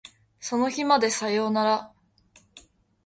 [0.39, 1.93] その日までさよなら